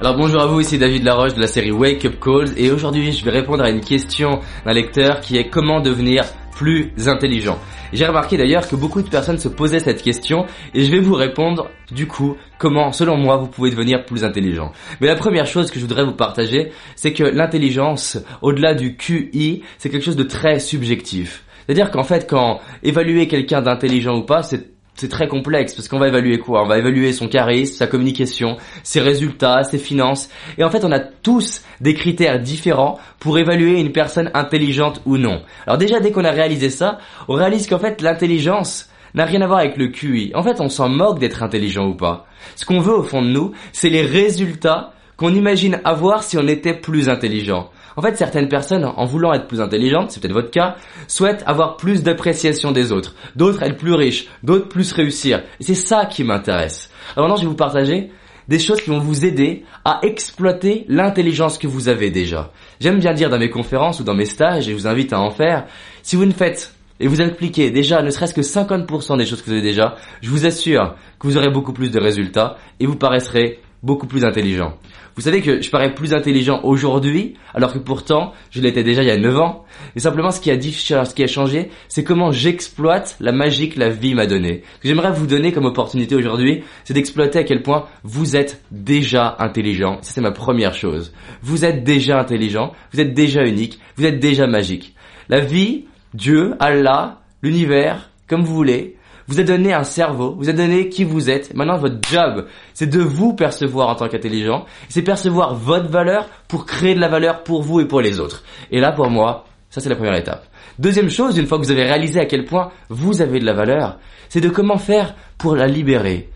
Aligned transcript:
Alors 0.00 0.16
bonjour 0.16 0.40
à 0.40 0.46
vous, 0.46 0.60
ici 0.60 0.78
David 0.78 1.02
Laroche 1.02 1.34
de 1.34 1.40
la 1.40 1.48
série 1.48 1.72
Wake 1.72 2.04
Up 2.04 2.20
Calls 2.22 2.52
et 2.56 2.70
aujourd'hui 2.70 3.10
je 3.10 3.24
vais 3.24 3.32
répondre 3.32 3.64
à 3.64 3.68
une 3.68 3.80
question 3.80 4.38
d'un 4.64 4.72
lecteur 4.72 5.20
qui 5.20 5.36
est 5.36 5.48
comment 5.48 5.80
devenir 5.80 6.24
plus 6.52 6.92
intelligent. 7.08 7.58
J'ai 7.92 8.06
remarqué 8.06 8.36
d'ailleurs 8.36 8.68
que 8.68 8.76
beaucoup 8.76 9.02
de 9.02 9.08
personnes 9.08 9.38
se 9.38 9.48
posaient 9.48 9.80
cette 9.80 10.00
question 10.02 10.46
et 10.72 10.84
je 10.84 10.90
vais 10.92 11.00
vous 11.00 11.14
répondre 11.14 11.68
du 11.90 12.06
coup 12.06 12.36
comment 12.60 12.92
selon 12.92 13.16
moi 13.16 13.38
vous 13.38 13.48
pouvez 13.48 13.70
devenir 13.70 14.04
plus 14.04 14.22
intelligent. 14.22 14.70
Mais 15.00 15.08
la 15.08 15.16
première 15.16 15.46
chose 15.48 15.68
que 15.68 15.80
je 15.80 15.84
voudrais 15.84 16.04
vous 16.04 16.14
partager 16.14 16.70
c'est 16.94 17.12
que 17.12 17.24
l'intelligence 17.24 18.18
au-delà 18.40 18.74
du 18.74 18.96
QI 18.96 19.64
c'est 19.78 19.90
quelque 19.90 20.04
chose 20.04 20.14
de 20.14 20.22
très 20.22 20.60
subjectif. 20.60 21.42
C'est-à-dire 21.66 21.90
qu'en 21.90 22.04
fait 22.04 22.30
quand 22.30 22.60
évaluer 22.84 23.26
quelqu'un 23.26 23.62
d'intelligent 23.62 24.16
ou 24.16 24.22
pas 24.22 24.44
c'est 24.44 24.77
c'est 24.98 25.08
très 25.08 25.28
complexe 25.28 25.74
parce 25.74 25.86
qu'on 25.86 25.98
va 25.98 26.08
évaluer 26.08 26.38
quoi? 26.38 26.62
On 26.62 26.66
va 26.66 26.76
évaluer 26.76 27.12
son 27.12 27.28
charisme, 27.28 27.76
sa 27.76 27.86
communication, 27.86 28.56
ses 28.82 29.00
résultats, 29.00 29.62
ses 29.62 29.78
finances. 29.78 30.28
Et 30.58 30.64
en 30.64 30.70
fait, 30.70 30.84
on 30.84 30.90
a 30.90 30.98
tous 30.98 31.62
des 31.80 31.94
critères 31.94 32.40
différents 32.40 32.98
pour 33.20 33.38
évaluer 33.38 33.80
une 33.80 33.92
personne 33.92 34.30
intelligente 34.34 35.00
ou 35.06 35.16
non. 35.16 35.42
Alors 35.66 35.78
déjà, 35.78 36.00
dès 36.00 36.10
qu'on 36.10 36.24
a 36.24 36.32
réalisé 36.32 36.68
ça, 36.68 36.98
on 37.28 37.34
réalise 37.34 37.68
qu'en 37.68 37.78
fait, 37.78 38.02
l'intelligence 38.02 38.90
n'a 39.14 39.24
rien 39.24 39.40
à 39.40 39.46
voir 39.46 39.60
avec 39.60 39.76
le 39.76 39.88
QI. 39.88 40.32
En 40.34 40.42
fait, 40.42 40.60
on 40.60 40.68
s'en 40.68 40.88
moque 40.88 41.20
d'être 41.20 41.44
intelligent 41.44 41.86
ou 41.86 41.94
pas. 41.94 42.26
Ce 42.56 42.64
qu'on 42.64 42.80
veut 42.80 42.94
au 42.94 43.04
fond 43.04 43.22
de 43.22 43.28
nous, 43.28 43.52
c'est 43.72 43.90
les 43.90 44.02
résultats 44.02 44.92
qu'on 45.16 45.34
imagine 45.34 45.80
avoir 45.84 46.22
si 46.24 46.38
on 46.38 46.46
était 46.48 46.74
plus 46.74 47.08
intelligent. 47.08 47.70
En 47.98 48.00
fait, 48.00 48.16
certaines 48.16 48.48
personnes, 48.48 48.84
en 48.84 49.04
voulant 49.06 49.32
être 49.32 49.48
plus 49.48 49.60
intelligentes, 49.60 50.12
c'est 50.12 50.20
peut-être 50.20 50.32
votre 50.32 50.52
cas, 50.52 50.76
souhaitent 51.08 51.42
avoir 51.46 51.76
plus 51.76 52.04
d'appréciation 52.04 52.70
des 52.70 52.92
autres. 52.92 53.16
D'autres 53.34 53.64
être 53.64 53.76
plus 53.76 53.92
riches, 53.92 54.28
d'autres 54.44 54.68
plus 54.68 54.92
réussir. 54.92 55.42
Et 55.58 55.64
c'est 55.64 55.74
ça 55.74 56.06
qui 56.06 56.22
m'intéresse. 56.22 56.92
Alors 57.16 57.26
maintenant, 57.26 57.34
je 57.34 57.42
vais 57.42 57.48
vous 57.48 57.56
partager 57.56 58.12
des 58.46 58.60
choses 58.60 58.80
qui 58.80 58.90
vont 58.90 59.00
vous 59.00 59.26
aider 59.26 59.64
à 59.84 59.98
exploiter 60.04 60.84
l'intelligence 60.86 61.58
que 61.58 61.66
vous 61.66 61.88
avez 61.88 62.10
déjà. 62.10 62.52
J'aime 62.78 63.00
bien 63.00 63.14
dire 63.14 63.30
dans 63.30 63.38
mes 63.40 63.50
conférences 63.50 63.98
ou 63.98 64.04
dans 64.04 64.14
mes 64.14 64.26
stages, 64.26 64.68
et 64.68 64.70
je 64.70 64.76
vous 64.76 64.86
invite 64.86 65.12
à 65.12 65.18
en 65.18 65.30
faire, 65.30 65.66
si 66.04 66.14
vous 66.14 66.24
ne 66.24 66.30
faites 66.30 66.72
et 67.00 67.08
vous 67.08 67.20
appliquez 67.20 67.72
déjà 67.72 68.00
ne 68.02 68.10
serait-ce 68.10 68.34
que 68.34 68.42
50% 68.42 69.18
des 69.18 69.26
choses 69.26 69.40
que 69.42 69.46
vous 69.46 69.54
avez 69.54 69.62
déjà, 69.62 69.96
je 70.20 70.30
vous 70.30 70.46
assure 70.46 70.94
que 71.18 71.26
vous 71.26 71.36
aurez 71.36 71.50
beaucoup 71.50 71.72
plus 71.72 71.90
de 71.90 71.98
résultats 71.98 72.58
et 72.78 72.86
vous 72.86 72.96
paraîtrez 72.96 73.58
beaucoup 73.82 74.06
plus 74.06 74.24
intelligent. 74.24 74.74
Vous 75.18 75.24
savez 75.24 75.40
que 75.40 75.60
je 75.60 75.68
parais 75.68 75.96
plus 75.96 76.14
intelligent 76.14 76.60
aujourd'hui, 76.62 77.34
alors 77.52 77.72
que 77.72 77.80
pourtant, 77.80 78.34
je 78.52 78.60
l'étais 78.60 78.84
déjà 78.84 79.02
il 79.02 79.08
y 79.08 79.10
a 79.10 79.16
9 79.16 79.40
ans. 79.40 79.64
Et 79.96 79.98
simplement, 79.98 80.30
ce 80.30 80.40
qui 80.40 80.48
a, 80.48 80.60
ce 80.60 81.12
qui 81.12 81.24
a 81.24 81.26
changé, 81.26 81.70
c'est 81.88 82.04
comment 82.04 82.30
j'exploite 82.30 83.16
la 83.18 83.32
magie 83.32 83.68
que 83.68 83.80
la 83.80 83.88
vie 83.88 84.14
m'a 84.14 84.26
donnée. 84.28 84.62
Ce 84.76 84.82
que 84.82 84.86
j'aimerais 84.86 85.10
vous 85.10 85.26
donner 85.26 85.50
comme 85.50 85.64
opportunité 85.64 86.14
aujourd'hui, 86.14 86.62
c'est 86.84 86.94
d'exploiter 86.94 87.40
à 87.40 87.42
quel 87.42 87.64
point 87.64 87.86
vous 88.04 88.36
êtes 88.36 88.62
déjà 88.70 89.34
intelligent. 89.40 89.98
Ça, 90.02 90.12
c'est 90.12 90.20
ma 90.20 90.30
première 90.30 90.74
chose. 90.74 91.12
Vous 91.42 91.64
êtes 91.64 91.82
déjà 91.82 92.20
intelligent, 92.20 92.72
vous 92.92 93.00
êtes 93.00 93.12
déjà 93.12 93.44
unique, 93.44 93.80
vous 93.96 94.06
êtes 94.06 94.20
déjà 94.20 94.46
magique. 94.46 94.94
La 95.28 95.40
vie, 95.40 95.86
Dieu, 96.14 96.54
Allah, 96.60 97.22
l'univers, 97.42 98.10
comme 98.28 98.44
vous 98.44 98.54
voulez, 98.54 98.94
vous 99.28 99.38
a 99.38 99.42
donné 99.44 99.72
un 99.74 99.84
cerveau, 99.84 100.34
vous 100.36 100.48
a 100.48 100.52
donné 100.52 100.88
qui 100.88 101.04
vous 101.04 101.30
êtes. 101.30 101.54
Maintenant, 101.54 101.76
votre 101.76 101.98
job, 102.02 102.46
c'est 102.72 102.88
de 102.88 103.00
vous 103.00 103.34
percevoir 103.34 103.90
en 103.90 103.94
tant 103.94 104.08
qu'intelligent. 104.08 104.64
C'est 104.88 105.02
percevoir 105.02 105.54
votre 105.54 105.88
valeur 105.88 106.28
pour 106.48 106.64
créer 106.64 106.94
de 106.94 107.00
la 107.00 107.08
valeur 107.08 107.44
pour 107.44 107.62
vous 107.62 107.80
et 107.80 107.86
pour 107.86 108.00
les 108.00 108.20
autres. 108.20 108.42
Et 108.70 108.80
là, 108.80 108.90
pour 108.90 109.10
moi, 109.10 109.44
ça 109.70 109.80
c'est 109.80 109.90
la 109.90 109.96
première 109.96 110.16
étape. 110.16 110.46
Deuxième 110.78 111.10
chose, 111.10 111.36
une 111.36 111.46
fois 111.46 111.58
que 111.58 111.64
vous 111.64 111.70
avez 111.70 111.84
réalisé 111.84 112.18
à 112.20 112.24
quel 112.24 112.44
point 112.44 112.70
vous 112.88 113.20
avez 113.20 113.38
de 113.38 113.44
la 113.44 113.52
valeur, 113.52 113.98
c'est 114.30 114.40
de 114.40 114.48
comment 114.48 114.78
faire 114.78 115.14
pour 115.36 115.54
la 115.54 115.66
libérer. 115.66 116.30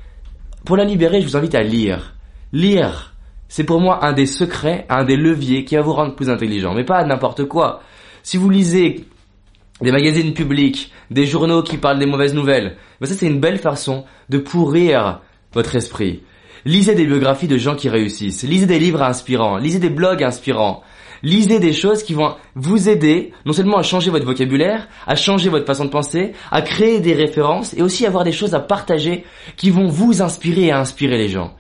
Pour 0.67 0.77
la 0.77 0.85
libérer, 0.85 1.21
je 1.23 1.27
vous 1.27 1.37
invite 1.37 1.55
à 1.55 1.63
lire. 1.63 2.15
Lire, 2.53 3.15
c'est 3.49 3.65
pour 3.65 3.81
moi 3.81 4.05
un 4.05 4.13
des 4.13 4.27
secrets, 4.27 4.85
un 4.91 5.05
des 5.05 5.17
leviers 5.17 5.65
qui 5.65 5.77
va 5.77 5.83
vous 5.83 5.93
rendre 5.95 6.15
plus 6.15 6.29
intelligent. 6.29 6.75
Mais 6.75 6.85
pas 6.85 7.05
n'importe 7.05 7.45
quoi. 7.45 7.81
Si 8.23 8.37
vous 8.37 8.51
lisez 8.51 9.07
des 9.83 9.93
magazines 9.93 10.35
publics, 10.35 10.93
des 11.11 11.27
journaux 11.27 11.63
qui 11.63 11.77
parlent 11.77 11.99
des 11.99 12.07
mauvaises 12.07 12.35
nouvelles. 12.35 12.77
Mais 13.01 13.07
ça, 13.07 13.15
c'est 13.15 13.27
une 13.27 13.41
belle 13.41 13.59
façon 13.59 14.05
de 14.29 14.39
pourrir 14.39 15.21
votre 15.53 15.75
esprit. 15.77 16.23
Lisez 16.65 16.95
des 16.95 17.07
biographies 17.07 17.49
de 17.49 17.59
gens 17.59 17.75
qui 17.75 17.89
réussissent. 17.89 18.45
Lisez 18.45 18.67
des 18.67 18.79
livres 18.79 19.03
inspirants. 19.03 19.57
Lisez 19.57 19.81
des 19.81 19.91
blogs 19.91 20.23
inspirants. 20.23 20.83
Lisez 21.23 21.61
des 21.61 21.73
choses 21.73 22.03
qui 22.03 22.15
vont 22.15 22.35
vous 22.57 22.89
aider 22.89 23.33
non 23.47 23.53
seulement 23.53 23.79
à 23.79 23.83
changer 23.83 24.11
votre 24.11 24.27
vocabulaire, 24.27 24.89
à 25.07 25.15
changer 25.15 25.49
votre 25.49 25.67
façon 25.67 25.85
de 25.85 25.91
penser, 25.91 26.33
à 26.51 26.63
créer 26.63 27.01
des 27.01 27.15
références 27.15 27.75
et 27.75 27.83
aussi 27.83 28.07
avoir 28.07 28.25
des 28.25 28.33
choses 28.33 28.55
à 28.55 28.61
partager 28.61 29.25
qui 29.57 29.71
vont 29.71 29.87
vous 29.87 30.21
inspirer 30.21 30.67
et 30.67 30.73
inspirer 30.73 31.19
les 31.19 31.29
gens. 31.29 31.55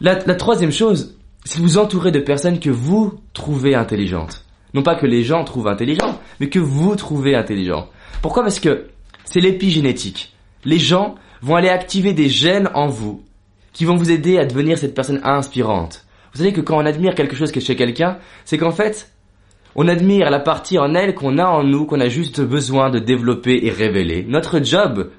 La, 0.00 0.16
troisième 0.16 0.72
chose, 0.72 1.16
c'est 1.44 1.60
vous 1.60 1.78
entourer 1.78 2.12
de 2.12 2.20
personnes 2.20 2.58
que 2.58 2.70
vous 2.70 3.14
trouvez 3.34 3.74
intelligentes. 3.74 4.44
Non 4.74 4.82
pas 4.82 4.94
que 4.94 5.06
les 5.06 5.22
gens 5.22 5.44
trouvent 5.44 5.68
intelligent, 5.68 6.18
mais 6.40 6.48
que 6.48 6.58
vous 6.58 6.96
trouvez 6.96 7.34
intelligent. 7.34 7.88
Pourquoi? 8.22 8.42
Parce 8.42 8.60
que 8.60 8.86
c'est 9.24 9.40
l'épigénétique. 9.40 10.34
Les 10.64 10.78
gens 10.78 11.16
vont 11.42 11.56
aller 11.56 11.68
activer 11.68 12.12
des 12.12 12.28
gènes 12.28 12.70
en 12.74 12.88
vous 12.88 13.22
qui 13.72 13.84
vont 13.84 13.96
vous 13.96 14.10
aider 14.10 14.38
à 14.38 14.46
devenir 14.46 14.78
cette 14.78 14.94
personne 14.94 15.20
inspirante. 15.22 16.06
Vous 16.32 16.38
savez 16.38 16.52
que 16.52 16.60
quand 16.60 16.78
on 16.78 16.86
admire 16.86 17.14
quelque 17.14 17.36
chose 17.36 17.52
qui 17.52 17.58
est 17.58 17.62
chez 17.62 17.76
quelqu'un, 17.76 18.18
c'est 18.44 18.58
qu'en 18.58 18.70
fait, 18.70 19.12
on 19.74 19.88
admire 19.88 20.30
la 20.30 20.40
partie 20.40 20.78
en 20.78 20.94
elle 20.94 21.14
qu'on 21.14 21.36
a 21.38 21.44
en 21.44 21.62
nous, 21.62 21.84
qu'on 21.84 22.00
a 22.00 22.08
juste 22.08 22.40
besoin 22.40 22.88
de 22.88 22.98
développer 22.98 23.66
et 23.66 23.70
révéler. 23.70 24.24
Notre 24.26 24.64
job, 24.64 25.10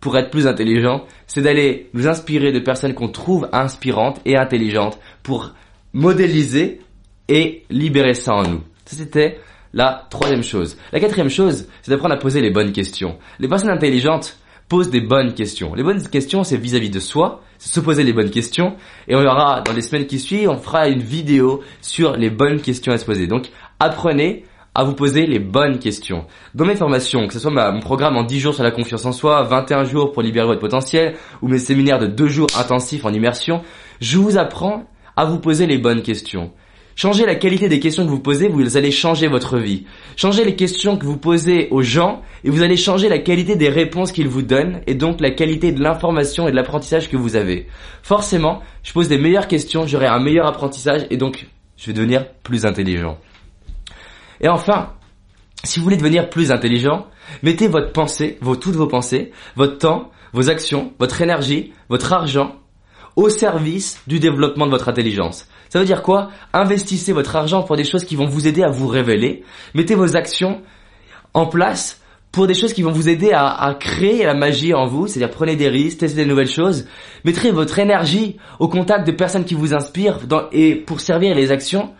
pour 0.00 0.16
être 0.16 0.30
plus 0.30 0.46
intelligent, 0.46 1.04
c'est 1.26 1.42
d'aller 1.42 1.90
nous 1.92 2.08
inspirer 2.08 2.50
de 2.50 2.60
personnes 2.60 2.94
qu'on 2.94 3.08
trouve 3.08 3.48
inspirantes 3.52 4.20
et 4.24 4.36
intelligentes 4.36 4.98
pour 5.22 5.52
modéliser 5.92 6.80
et 7.28 7.64
libérer 7.68 8.14
ça 8.14 8.34
en 8.34 8.42
nous. 8.44 8.62
C'était 8.86 9.38
la 9.72 10.06
troisième 10.10 10.42
chose. 10.42 10.76
La 10.92 11.00
quatrième 11.00 11.30
chose, 11.30 11.68
c'est 11.82 11.90
d'apprendre 11.90 12.14
à 12.14 12.18
poser 12.18 12.40
les 12.40 12.50
bonnes 12.50 12.72
questions. 12.72 13.18
Les 13.38 13.48
personnes 13.48 13.70
intelligentes 13.70 14.38
posent 14.68 14.90
des 14.90 15.00
bonnes 15.00 15.34
questions. 15.34 15.74
Les 15.74 15.82
bonnes 15.82 16.02
questions, 16.02 16.44
c'est 16.44 16.56
vis-à-vis 16.56 16.90
de 16.90 17.00
soi, 17.00 17.42
c'est 17.58 17.72
se 17.72 17.80
poser 17.80 18.04
les 18.04 18.12
bonnes 18.12 18.30
questions. 18.30 18.76
Et 19.08 19.16
on 19.16 19.20
aura, 19.20 19.62
dans 19.62 19.72
les 19.72 19.80
semaines 19.80 20.06
qui 20.06 20.18
suivent, 20.18 20.50
on 20.50 20.58
fera 20.58 20.88
une 20.88 21.02
vidéo 21.02 21.62
sur 21.80 22.16
les 22.16 22.30
bonnes 22.30 22.60
questions 22.60 22.92
à 22.92 22.98
se 22.98 23.04
poser. 23.04 23.26
Donc, 23.26 23.50
apprenez 23.80 24.44
à 24.74 24.84
vous 24.84 24.94
poser 24.94 25.26
les 25.26 25.38
bonnes 25.38 25.78
questions. 25.78 26.26
Dans 26.54 26.64
mes 26.64 26.76
formations, 26.76 27.26
que 27.26 27.32
ce 27.32 27.40
soit 27.40 27.50
mon 27.50 27.80
programme 27.80 28.16
en 28.16 28.22
10 28.22 28.38
jours 28.38 28.54
sur 28.54 28.62
la 28.62 28.70
confiance 28.70 29.04
en 29.06 29.12
soi, 29.12 29.42
21 29.42 29.84
jours 29.84 30.12
pour 30.12 30.22
libérer 30.22 30.46
votre 30.46 30.60
potentiel, 30.60 31.16
ou 31.42 31.48
mes 31.48 31.58
séminaires 31.58 31.98
de 31.98 32.06
2 32.06 32.28
jours 32.28 32.48
intensifs 32.56 33.04
en 33.04 33.12
immersion, 33.12 33.62
je 34.00 34.18
vous 34.18 34.38
apprends 34.38 34.84
à 35.16 35.24
vous 35.24 35.40
poser 35.40 35.66
les 35.66 35.78
bonnes 35.78 36.02
questions. 36.02 36.52
Changez 36.98 37.26
la 37.26 37.36
qualité 37.36 37.68
des 37.68 37.78
questions 37.78 38.04
que 38.04 38.10
vous 38.10 38.18
posez, 38.18 38.48
vous 38.48 38.76
allez 38.76 38.90
changer 38.90 39.28
votre 39.28 39.56
vie. 39.56 39.86
Changez 40.16 40.44
les 40.44 40.56
questions 40.56 40.96
que 40.96 41.06
vous 41.06 41.16
posez 41.16 41.68
aux 41.70 41.80
gens 41.80 42.22
et 42.42 42.50
vous 42.50 42.64
allez 42.64 42.76
changer 42.76 43.08
la 43.08 43.20
qualité 43.20 43.54
des 43.54 43.68
réponses 43.68 44.10
qu'ils 44.10 44.26
vous 44.26 44.42
donnent 44.42 44.80
et 44.88 44.96
donc 44.96 45.20
la 45.20 45.30
qualité 45.30 45.70
de 45.70 45.80
l'information 45.80 46.48
et 46.48 46.50
de 46.50 46.56
l'apprentissage 46.56 47.08
que 47.08 47.16
vous 47.16 47.36
avez. 47.36 47.68
Forcément, 48.02 48.62
je 48.82 48.92
pose 48.92 49.06
des 49.06 49.16
meilleures 49.16 49.46
questions, 49.46 49.86
j'aurai 49.86 50.08
un 50.08 50.18
meilleur 50.18 50.48
apprentissage 50.48 51.06
et 51.08 51.16
donc 51.16 51.46
je 51.76 51.86
vais 51.86 51.92
devenir 51.92 52.32
plus 52.42 52.66
intelligent. 52.66 53.16
Et 54.40 54.48
enfin, 54.48 54.94
si 55.62 55.78
vous 55.78 55.84
voulez 55.84 55.98
devenir 55.98 56.28
plus 56.28 56.50
intelligent, 56.50 57.06
mettez 57.44 57.68
votre 57.68 57.92
pensée, 57.92 58.40
toutes 58.60 58.74
vos 58.74 58.88
pensées, 58.88 59.30
votre 59.54 59.78
temps, 59.78 60.10
vos 60.32 60.50
actions, 60.50 60.92
votre 60.98 61.22
énergie, 61.22 61.72
votre 61.88 62.12
argent 62.12 62.56
au 63.18 63.28
service 63.28 64.00
du 64.06 64.20
développement 64.20 64.64
de 64.64 64.70
votre 64.70 64.88
intelligence. 64.88 65.48
Ça 65.70 65.80
veut 65.80 65.84
dire 65.84 66.02
quoi? 66.02 66.30
Investissez 66.52 67.12
votre 67.12 67.34
argent 67.34 67.64
pour 67.64 67.76
des 67.76 67.82
choses 67.82 68.04
qui 68.04 68.14
vont 68.14 68.26
vous 68.26 68.46
aider 68.46 68.62
à 68.62 68.70
vous 68.70 68.86
révéler. 68.86 69.42
Mettez 69.74 69.96
vos 69.96 70.16
actions 70.16 70.62
en 71.34 71.46
place 71.46 72.00
pour 72.30 72.46
des 72.46 72.54
choses 72.54 72.72
qui 72.72 72.82
vont 72.82 72.92
vous 72.92 73.08
aider 73.08 73.32
à, 73.32 73.76
créer 73.80 74.24
la 74.24 74.34
magie 74.34 74.72
en 74.72 74.86
vous, 74.86 75.08
c'est-à-dire 75.08 75.34
prenez 75.34 75.56
des 75.56 75.68
risques, 75.68 75.98
testez 75.98 76.22
des 76.22 76.28
nouvelles 76.28 76.48
choses, 76.48 76.86
mettez 77.24 77.50
votre 77.50 77.80
énergie 77.80 78.36
au 78.60 78.68
contact 78.68 79.04
de 79.04 79.10
personnes 79.10 79.44
qui 79.44 79.54
vous 79.54 79.74
inspirent 79.74 80.20
et 80.52 80.76
pour 80.76 81.00
servir 81.00 81.34
les 81.34 81.50
actions, 81.50 81.90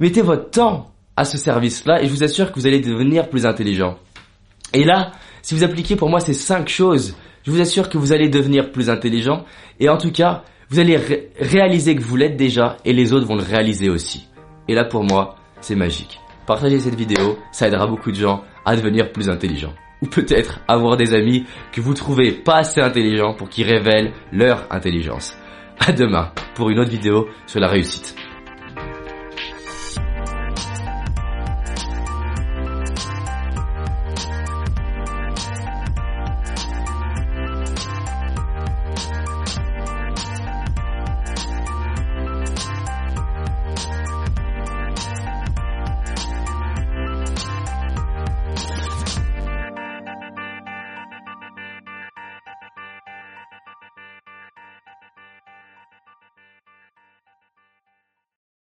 mettez 0.00 0.22
votre 0.22 0.50
temps 0.50 0.90
à 1.14 1.24
ce 1.24 1.38
service-là 1.38 2.02
et 2.02 2.06
je 2.06 2.10
vous 2.10 2.24
assure 2.24 2.50
que 2.50 2.58
vous 2.58 2.66
allez 2.66 2.80
devenir 2.80 3.28
plus 3.28 3.46
intelligent. 3.46 3.96
Et 4.72 4.82
là, 4.82 5.12
si 5.46 5.54
vous 5.54 5.62
appliquez 5.62 5.94
pour 5.94 6.10
moi 6.10 6.18
ces 6.18 6.34
cinq 6.34 6.68
choses 6.68 7.14
je 7.44 7.52
vous 7.52 7.60
assure 7.60 7.88
que 7.88 7.98
vous 7.98 8.12
allez 8.12 8.28
devenir 8.28 8.72
plus 8.72 8.90
intelligent 8.90 9.44
et 9.78 9.88
en 9.88 9.96
tout 9.96 10.10
cas, 10.10 10.42
vous 10.68 10.80
allez 10.80 10.98
réaliser 11.38 11.94
que 11.94 12.02
vous 12.02 12.16
l'êtes 12.16 12.36
déjà 12.36 12.76
et 12.84 12.92
les 12.92 13.12
autres 13.12 13.28
vont 13.28 13.36
le 13.36 13.44
réaliser 13.44 13.88
aussi. 13.88 14.26
Et 14.66 14.74
là 14.74 14.84
pour 14.84 15.04
moi, 15.04 15.36
c'est 15.60 15.76
magique. 15.76 16.18
Partagez 16.48 16.80
cette 16.80 16.96
vidéo, 16.96 17.38
ça 17.52 17.68
aidera 17.68 17.86
beaucoup 17.86 18.10
de 18.10 18.16
gens 18.16 18.42
à 18.64 18.74
devenir 18.74 19.12
plus 19.12 19.28
intelligents. 19.28 19.74
Ou 20.02 20.06
peut-être 20.06 20.58
avoir 20.66 20.96
des 20.96 21.14
amis 21.14 21.44
que 21.70 21.80
vous 21.80 21.94
trouvez 21.94 22.32
pas 22.32 22.56
assez 22.56 22.80
intelligents 22.80 23.34
pour 23.34 23.48
qu'ils 23.48 23.68
révèlent 23.68 24.12
leur 24.32 24.66
intelligence. 24.70 25.36
À 25.78 25.92
demain 25.92 26.32
pour 26.56 26.70
une 26.70 26.80
autre 26.80 26.90
vidéo 26.90 27.28
sur 27.46 27.60
la 27.60 27.68
réussite. 27.68 28.16